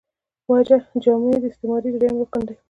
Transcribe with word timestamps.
وجه 0.51 0.79
جامع 1.03 1.31
داستعارې 1.43 1.89
درېیم 1.93 2.15
رکن 2.21 2.41
دﺉ. 2.45 2.53